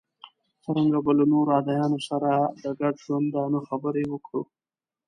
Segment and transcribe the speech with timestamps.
[0.63, 2.31] څرنګه به له نورو ادیانو سره
[2.63, 4.41] د ګډ ژوندانه خبرې وکړو.